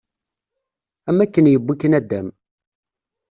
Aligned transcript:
Am 1.09 1.19
akken 1.23 1.49
yewwi-k 1.51 1.81
naddam. 1.87 2.27